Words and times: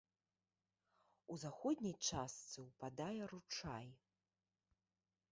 У 1.33 1.35
заходняй 1.43 1.93
частцы 2.07 2.59
ўпадае 2.69 3.21
ручай. 3.33 3.85